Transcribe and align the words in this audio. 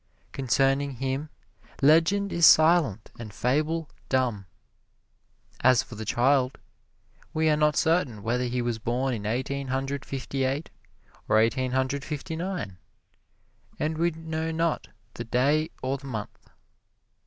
Concerning 0.31 0.95
him 0.95 1.29
legend 1.79 2.33
is 2.33 2.47
silent 2.47 3.11
and 3.19 3.31
fable 3.31 3.87
dumb. 4.09 4.47
As 5.59 5.83
for 5.83 5.93
the 5.93 6.05
child, 6.05 6.57
we 7.35 7.47
are 7.51 7.55
not 7.55 7.75
certain 7.77 8.23
whether 8.23 8.45
he 8.45 8.63
was 8.63 8.79
born 8.79 9.13
in 9.13 9.27
Eighteen 9.27 9.67
Hundred 9.67 10.03
Fifty 10.03 10.43
eight 10.43 10.71
or 11.29 11.37
Eighteen 11.37 11.73
Hundred 11.73 12.03
Fifty 12.03 12.35
nine, 12.35 12.79
and 13.77 13.95
we 13.95 14.09
know 14.09 14.49
not 14.49 14.87
the 15.13 15.23
day 15.23 15.69
or 15.83 15.99
the 15.99 16.07
month. 16.07 16.47